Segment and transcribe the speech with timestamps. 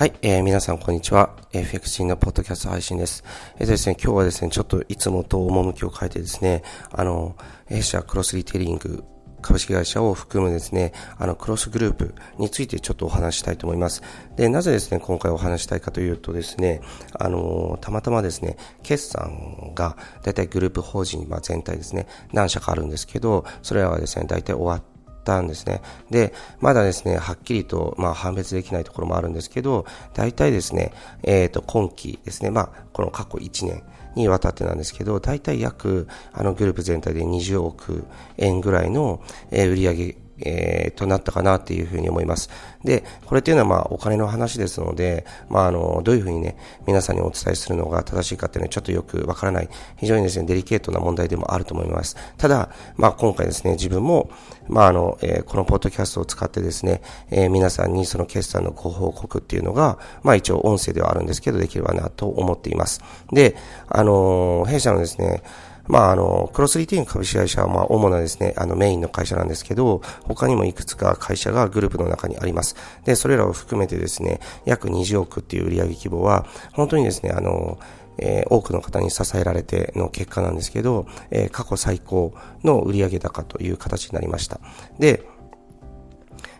[0.00, 1.36] はい、えー、皆さんこんにちは。
[1.52, 3.22] FX 人のポッドキャスト配信です。
[3.58, 7.36] えっ、とですね、今日はですね、ちょっといつもと趣を変えてですね、あの、
[7.66, 9.04] 弊社クロスリテイリング
[9.42, 14.02] 株式会社を含むですね、あの、クロスグループについてちょっとお話したいと思います。
[14.36, 16.80] で、なぜですね、今回お話したいかというとですね、
[17.12, 24.89] あの、たまたまですね、決算が、だいたいグループ法人、まあ、全体ですね、何社かあるんですけど、それらはですね、だいたい終わって、
[25.24, 25.82] たんですね。
[26.10, 30.92] で、まだですね、はっきりと、まあ、判別できないところもあるんですけど、大体ですね、
[31.22, 33.82] えっ、ー、と、今期ですね、まあ、この過去1年
[34.14, 38.04] にわたってなんですけど、大体約、あの、グループ全体で20億
[38.38, 42.50] 円ぐらいの、えー、売上えー、となったかなっていうふうに思います。
[42.84, 52.16] で、これっていうのはまあお金の話ですので、まああの、どういうふうにね、皆さんにお伝えするのが正しいかっていうのはちょっとよくわからない、非常にですね、デリケートな問題でもあると思います。
[52.38, 54.30] ただ、まあ今回ですね、自分も、
[54.68, 63.02] まああの、えー、このポッドキャストを使ってですね、えー、皆さんにその決算のご報告っていうのが、まあ一応音声ではあるんですけど、できればなと思っています。
[63.32, 63.56] で、
[63.88, 65.42] あの、弊社のですね、
[65.90, 72.76] まあ、あの、クロスリティン株式会社は、まあ、主なですね、あの、メインの会社なんですけど、他にもいくつか会社がグループの中にあります。
[73.04, 77.78] で、それらを含めてですね、約20億っていう売上規模は、本当にですね、あの、
[78.18, 84.60] えー、多くの方に支えられての結果なんですけど、えー、過去最高の売上高という形になりました。
[84.98, 85.24] で、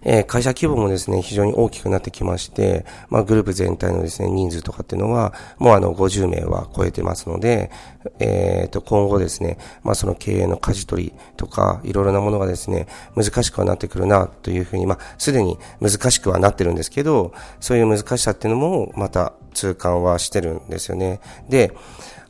[0.03, 7.71] えー、会社規模もですね、非常に大きくなってきまして、まあ、グループ全体のですね、人数とかっていうのは、もうあの、50名は超えてますので、
[8.19, 21.21] えっ、ー、と、今後ですね、まあ、その経営の舵取りとか、いろいろなものがですね、難しくはなってくるな、というふうに、まあ、すでに難しくはなってるんですけど、そういう難しさっていうのも、また、痛感はしてるんですよね。
[21.49, 21.73] で、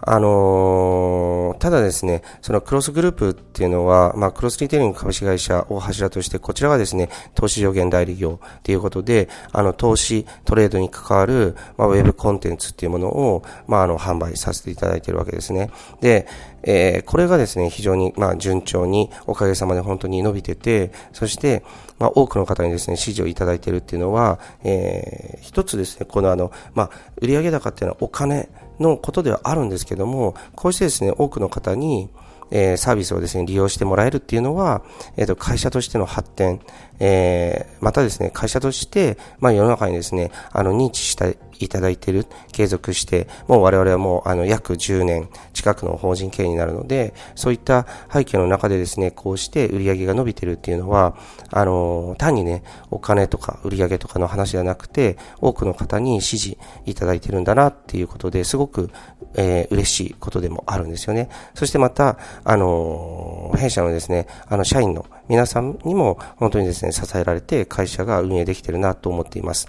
[0.03, 15.71] あのー、ただですね、そのクロスグループっていうのは、まあ、クロスリテイリング株式会社を柱として、こちらはですね、投資助言代理業ということで、あの、投資、トレードに関わる、まあ、ウェブコンテンツっていうものを、まあ、あの、販売させていただいているわけですね。
[16.01, 16.27] で、
[16.63, 21.63] えー、これがですね、非常に、まあ、順調に、おかげさまで本当に伸びてて、そして、
[21.99, 26.91] まあ、多くの方にですね、支持をいただいているっていうのは、えー、一つですね、このあの、まあ、
[27.21, 28.49] 売上高っていうのはお金
[28.81, 32.09] のことではあるんですけども、こうしてですね、多くの方に、
[32.51, 34.83] えー、サービスをですね、利用してもらえるっていうのは、
[35.17, 36.61] えっ、ー、と、会社としての発展、
[36.99, 51.15] えー、またですね、会社として、まあ世の中にですね、あの、認知したいいただいている、継続して、もう我々はもう、あの、約10年近くの法人経営になるので、そういった背景の中でですね、こうして売り上げが伸びているっていうのは、
[51.51, 58.91] あの、単にね、お金とか売り上げとかの話ではなくて、多くの方に支持いただいてるんだなっていうことで、すごく、
[59.35, 61.29] えー、嬉しいことでもあるんですよね。
[61.55, 69.69] そしてまた、あの、弊社のですね、あの、社員の皆さんにも本当にですね、支えられて会社が運営できてるなと思っています。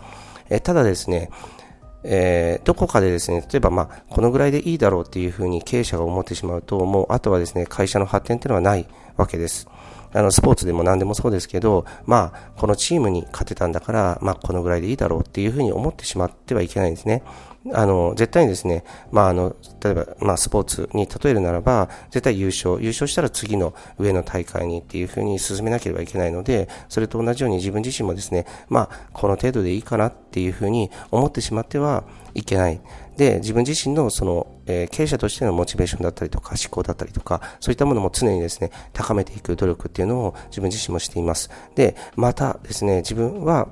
[0.50, 1.30] えただですね、
[2.03, 9.67] えー、どこかでですね、例えばまあ、このぐらいでいいだろうっていうふうに経営者が思ってしまうと、もうあとはですね、会社の発展っていうのはないわけです。
[10.13, 17.23] あの、スポーツでも何でもそうですけど、まあ、このチームに勝てたんだから、まあ、このぐらいでいいだろうっていうふうに思ってしまってはいけないんですね。
[17.73, 32.81] あの、絶対にですね、まあ、あの、例えば、まあ、スポーツに例えるならば、絶対優勝、優勝したら次の上の大会にっていうふうに進めなければいけないので、それと同じように自分自身もですね、まあ、この程度でいいかなっていうふうに思ってしまってはいけない。
[33.17, 41.51] で、自分自身のその、えー、経営者としてのモチベーションだったりとか、思考だったりとか、そういったものも常にですね、高めていく努力っていうのを自分自身もしています。
[41.75, 43.67] で、またですね、自分は、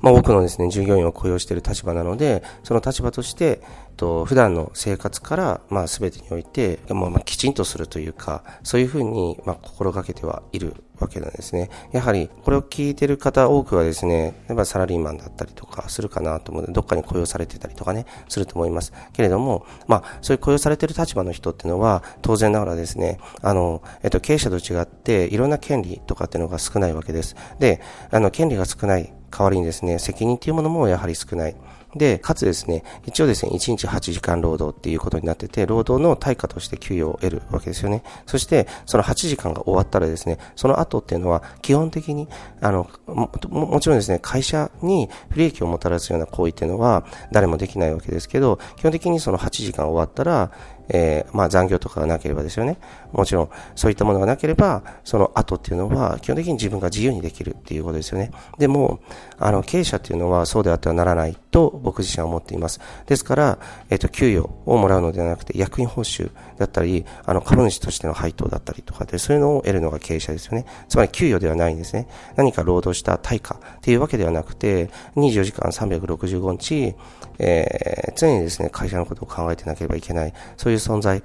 [0.00, 3.60] まあ、多くのですね、従業員を雇用している立場なので、その立場として、
[4.00, 11.68] と、普段の生活から、まあ、すべてにおいて、まあ、きちんとするというか、そういうふうに、まあ、心がけてはいるわけなんですね。
[11.92, 18.94] やはり、これを聞いてる方多くはですね、やっぱサラリーマンだったりとかするかなと思うので、どっかに雇用されてたりとかね、すると思います。
[19.12, 27.36] けれども、まあ、そういう雇用されてる立場の人っていうのは、当然ながらですね、あの、えっと、経営者と違って、いろんな権利とかっていうのが少ないわけです。
[27.58, 31.56] で、あの、権利が少ない代わりにですね、責任っていうものもやはり少ない。
[31.96, 38.04] で、かつですね、一応ですね、1日8時間労働っていうことになってて、労働の対価として給与を得るわけですよね。
[38.26, 42.28] そして、その8時間が終わったらですね、その後っていうのは、基本的に、
[42.60, 50.52] あの、も、もちろんですね、会社に不利益をもたらすような行為っていうのは、誰もできないわけですけど、基本的にその8時間終わったら、
[50.92, 52.78] えー、まあ残業とかがなければですよね。
[53.12, 58.30] もちろん、そういったものがなければ、その後っていうのは、基本的に自分が自由にできるっていうことですよね。
[58.58, 59.00] でも、
[59.38, 62.80] あの、経営者っていうのはそうであってはならないと僕自身は思っています。
[63.06, 63.58] ですから、
[63.88, 70.66] えっ、ー、と、給与をもらうのではなくて、役員報酬だったり、あの、株主としての配当だったりとかで、そういうのを得るのが経営者ですよね。
[70.88, 72.08] つまり、給与ではないんですね。
[72.36, 76.94] 何か労働した対価っていうわけではなくて、24時間365日、
[77.42, 81.22] えー、常にですね、会社のことを考えてなければいけない、そういう存在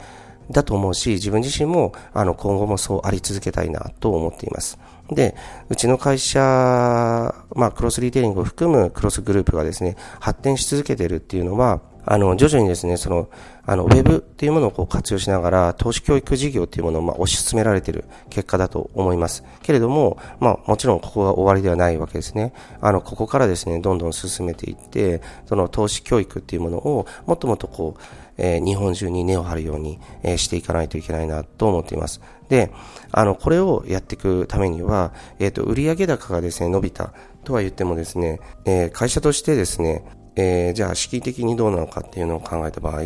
[0.49, 4.79] だと思うし、自分自身も、あの、今後もそうあり続けたいなと思っています。
[5.11, 5.35] で、
[5.69, 6.39] うちの会社、
[7.53, 13.29] まあ、クロスリテイリングを含むクロスグループがですね、発展し続けているっていうのは、あの、徐々にですね、その、
[13.65, 19.43] あの、ウェブっていうものをこう活用しながら、投資教育事業っていうものをまあ推し進められている結果だと思います。
[19.63, 22.53] けれども、まあ、もちろんここが終わりではないわけですね。
[22.79, 28.01] あの、ここからですね、どんどん進めていって、その投資教育っていうものを、もっともっとこう、
[28.37, 32.21] えー、日本中に根を張るように、えー、していかないといけないなと思っています。
[32.49, 32.71] で、
[33.11, 37.13] あの、これをやっていくためには、えっ、ー、と、売上高がですね、伸びた
[37.43, 40.03] とは言ってもですね、えー、会社としてですね、
[40.35, 43.01] えー、じゃあ、資金的にどうなのかっていうのを考えた場合、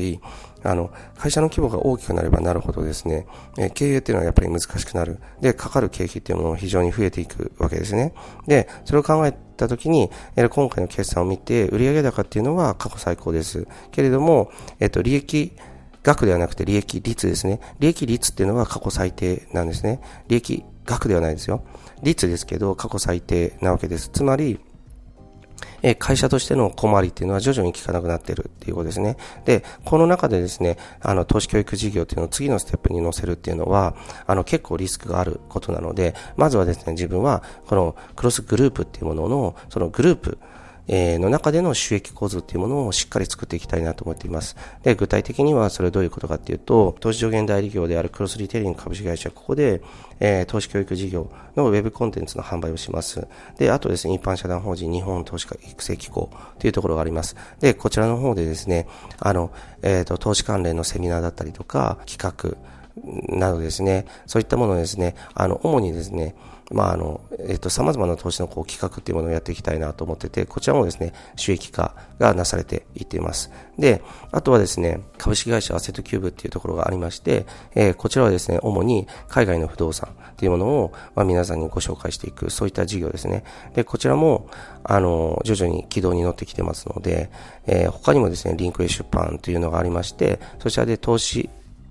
[0.63, 3.27] あの、会社の規模が大きくなればなるほどですね、
[3.57, 5.19] えー、経営っていうのはやっぱり難しくなる。
[5.41, 8.13] で、かかる経費っていうものも非常に増えていくわけですね。
[8.47, 13.67] で、それを考えたときに、えー、今回の決算を見て、売上高っていうのは過去最高です。
[13.91, 15.55] けれども、えっ、と、利益、
[16.03, 17.59] 額ではなくて利益率ですね。
[17.79, 19.99] 利益率っていうのは過去最低なんですね。
[20.27, 21.63] 利益額ではないですよ。
[22.01, 24.09] 率ですけど過去最低なわけです。
[24.09, 24.59] つまり、
[25.81, 29.17] え会社としての困りっていうのは徐々に効かなくなってるっていうことですね。
[29.45, 33.95] で、この中でですね、あの、投資教育事業っていうのを次のステップに乗せるっていうのは、
[34.27, 40.37] あの、結構リスクがあることなので、まずはですね、自分は、このクロスグループっていうものの、そのグループ、
[40.91, 44.57] えー、の中での収益構図っていうものをしっかり作っていきたいなと思っています。
[44.83, 49.81] で、具体的にはそれどういうことかっていうと、投資助言代理業であるクロスリテイリング株式会社、ここで、
[50.19, 53.27] えー、投資教育事業のウェブコンテンツの販売をします。
[53.59, 57.35] で、あとですね、一般社団法人日本投資家育成機構というところがあります。
[57.59, 58.87] で、こちらの方でですね、
[59.19, 59.51] あの、
[59.83, 62.57] えっ、ー、と、投資関連のセミナーだったりとか、企画
[63.29, 66.35] などですね、そういったものをですね、あの、主にですね、
[66.71, 73.51] まあ、あの、えっと、様々な投資のこう企画っていうものをやっていきたいなと思ってて、こちらもですね、収益化がなされていっています。
[73.77, 83.43] で、あとはですね、株式会社アセットキューブっていうところがありまして、えー、こちらはですね、主に海外の不動産っていうものを、まあ、皆さんにご紹介していく、そういった事業ですね。
[83.73, 84.47] で、こちらも、
[84.83, 87.31] あの、徐々に軌道に乗ってきてますので、
[87.65, 91.49] えー、他にもですね、リンクエ出版というのがありまして、そちらで投資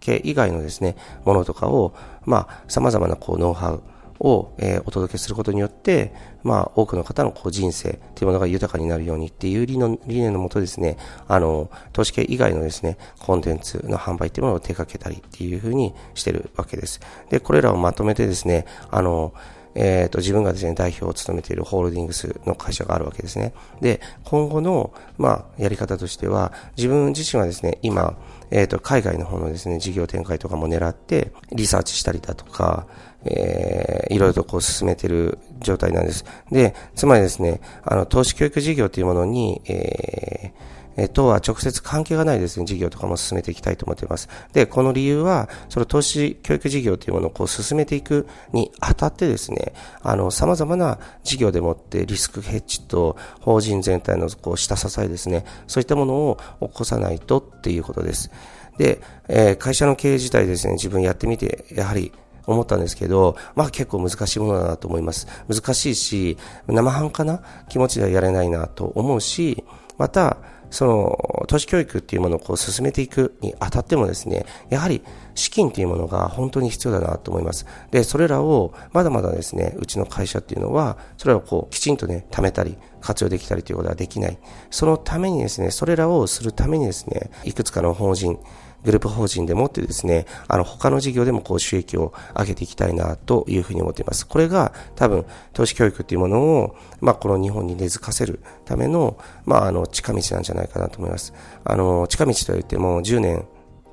[0.08, 1.94] 系以外のですね、ものとかを、
[2.24, 3.82] まあ、様々なこう、ノウハウ、
[4.20, 6.12] を、えー、お届けすることによって、
[6.42, 10.96] まあ、多くの方のこう人生というものが豊かになるようにっていう理の理念のもとですね、
[11.26, 17.00] あの、投資系以外のですね、コンテンツの販売っていうものを手掛けたりっていうふうにしてるわけです。
[17.30, 19.32] で、これらをまとめてですね、あの、
[19.74, 23.52] えっ、ー、と、自分がですね、代表を務めているホールディングスの会社があるわけですね。
[23.80, 28.16] で、今後の、まあ、やり方としては、自分自身はですね、今、
[28.50, 32.86] えっ、ー、と、海外の方のですね、事業展開とかも狙って、リサーチしたりだとか、
[33.24, 36.24] えー、いろいろとこう進めてる状態なんです。
[36.50, 44.28] で、つまりですね、あの、投資教育事業というものに、えー、えとは直接関係がないですね、事業とかも進めていきたいと思っています。
[44.52, 58.32] で、この理由は、その投資教育事業というものをこう進めていくにあたってですね、あの、様々な事業でもってリスクヘッジと法人全体のこう下支えですね、そういったものを起こさないとっていうことです。
[58.76, 62.12] で、えー、会社の経営自体ですね、自分やってみて、やはり
[62.44, 65.28] 思ったんですけど、まあ結構難しいものだなと思います。
[65.48, 69.64] 難しいし、生半可な気持ちではやれないなと思うし、
[69.98, 70.38] また、
[70.70, 75.02] その、都市教育っていうものをこう進めていくにあたってもですね、やはり
[75.34, 77.66] 資金というものが本当に必要だなと思います。
[77.90, 84.38] で、それらをまだまだですね、うちの会社っていうのは、それをこうきちんとね、貯めたり、活用できたりということはできない。
[84.70, 88.38] そのためにですね、それらをするためにですね、いくつかの法人、
[88.84, 94.26] グループ法人でもってですね、あの、他の事業でもこう収益を上げていきたいなというふうに思っています。
[94.26, 101.34] これが多分、投資教育っていうものを、まあ、この日本に根付かせるための、まあ、あの、近道なんじゃないかなと思います。
[101.64, 103.44] あの、近道といっても10年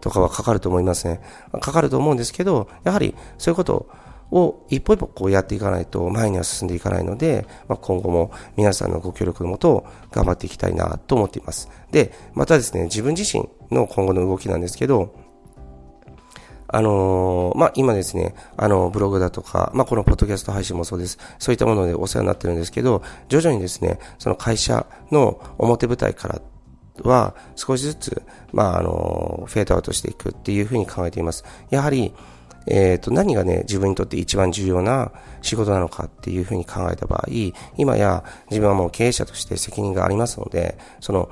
[0.01, 1.19] とかはかかると思いますね。
[1.61, 3.89] かかると思うんですけど、やはりそういうことを
[4.35, 11.69] を一歩一歩こうやっていかないと前には進んでいかないので、まあ、今後も皆さんのご協力のもと頑張っていきたいなと思っています。
[11.91, 15.15] で、またですね、自分自身の今後の動きなんですけど、
[16.67, 21.17] あのー、まあ、今ですね、あの、ブログだとか、まあ、このポッドキャスト配信もそうです。
[21.39, 26.41] そういったものでお世話になってるんですけど、徐々にですね、その会社の表舞台から
[27.03, 31.45] は少しずつ、まあ、あの、フェードアウトしていくっていうふうに考えています。
[31.69, 32.13] やはり、
[32.67, 37.27] えっ、ー、と、何がね、自分にとって一番重要な仕事なのかっていうふうに考えた場合、
[37.77, 41.29] 今や自分はもう経営者として責任がありますので、その、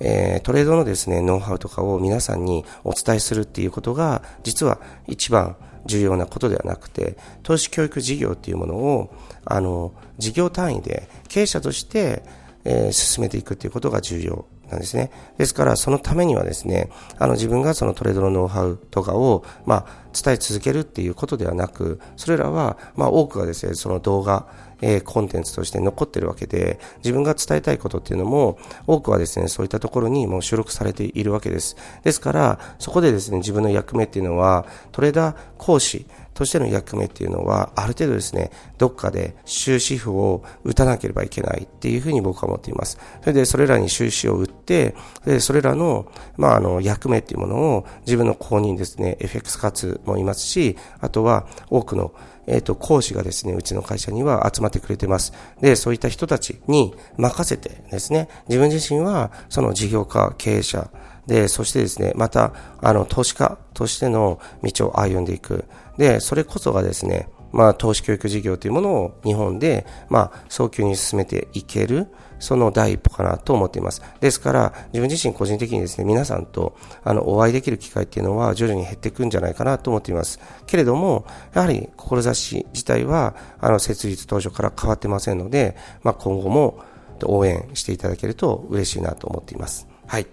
[0.00, 5.56] えー、トレードのですね、ノウハウとかを皆さんにお伝えするっていうことが、実は一番
[5.86, 12.22] 重要なことではなくて、投資教育事業っていうものを、あの、事業単位で経営者として、
[12.64, 14.46] えー、進めていくっていうことが重要。
[14.70, 15.10] なんですね。
[15.36, 24.46] ですから、そのためにはですね、あの自分がそのトレードのノウハウとかを、まあ、伝え続けるっていうことではなく、それらは、まあ、多くがですね、その動画、
[24.80, 31.76] えー、コンテンツとして残ってるわけで、自分が伝えたいことっていうのも、多くはですね、そういったところにもう収録されているわけです。
[32.02, 36.06] ですから、そこでですね、自分の役目っていうのは、トレーダー講師、
[36.40, 42.98] としての役目っていうのは、ある程度ですね、どっかで終止符を打たなければいけないっていうふうに僕は思っています。
[43.20, 44.94] それで、それらに終止を打って、
[45.26, 52.14] で、それらの、まあ、あの、役目っていうものを自分の公認ですね、FX 活もいますし、あとは多くの
[52.50, 55.32] えっ、ー、と、講師がですね、うちの会社には集まってくれてます。
[55.60, 60.90] で、そういった人たちに任せてですね、自分自身はその事業家、経営者、
[61.26, 62.52] で、そしてですね、また、
[62.82, 65.64] あの、投資家としての道を歩んでいく。
[65.96, 74.02] で、それこそがですね、まあ、投資教育事業というものを日本で、まあ、早急に進めていける、その第一歩かなと思っています。
[74.20, 80.40] ですから、自分自身個人的にですね、皆さんと、あの、お会いできる機会っていうのは徐々に減っていくんじゃないかなと思っています。
[80.66, 86.78] けれども、やはり、志自体は、あの、設立当初から変わってませんので、まあ、今後も
[87.24, 89.86] 応援していただけると嬉しいなと思っています。
[90.06, 90.26] はい。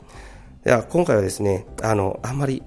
[0.63, 2.63] では、今回はですね、あの、あんまり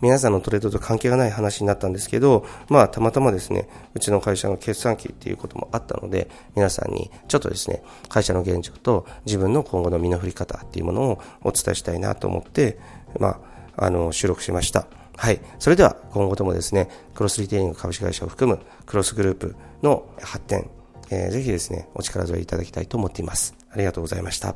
[0.00, 12.78] 皆さんのトレードと関係がない話になったんですけど、まあ、たまたまですね、うちの会社の決算期っていうこともあったので、皆さんにちょっとですね、会社の現状と自分の今後の身の振り方っていうものをお伝えしたいなと思って、
[13.18, 13.40] ま
[13.76, 14.86] あ、あの、収録しました。
[15.16, 15.40] はい。
[15.58, 20.70] それでは、今後ともですね、クロスリテイリング株式会社を含むクロスグループの発展、
[21.10, 23.54] えー、ぜひですね、お力添えいただきたいと思っています。
[23.70, 24.54] ありがとうございました。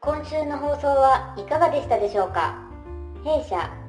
[0.00, 2.58] 今週の放送はいかがでしたでしょうか？
[3.24, 3.70] 弊社